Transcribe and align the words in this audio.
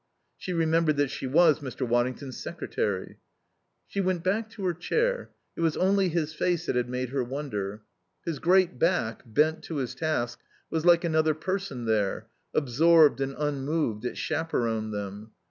She 0.35 0.51
remembered 0.51 0.97
that 0.97 1.11
she 1.11 1.27
was 1.27 1.59
Mr. 1.59 1.87
Waddington's 1.87 2.35
secretary. 2.41 3.19
She 3.85 4.01
went 4.01 4.23
back 4.23 4.49
to 4.49 4.65
her 4.65 4.73
chair. 4.73 5.29
It 5.55 5.61
was 5.61 5.77
only 5.77 6.09
his 6.09 6.33
face 6.33 6.65
that 6.65 6.75
had 6.75 6.89
made 6.89 7.09
her 7.09 7.23
wonder. 7.23 7.83
His 8.25 8.39
great 8.39 8.79
back, 8.79 9.21
bent 9.27 9.61
to 9.65 9.75
his 9.75 9.93
task, 9.93 10.39
was 10.71 10.85
like 10.87 11.03
another 11.03 11.35
person 11.35 11.85
there; 11.85 12.25
absorbed 12.51 13.21
and 13.21 13.35
unmoved, 13.37 14.03
it 14.03 14.17
chaperoned 14.17 14.91
them. 14.91 15.33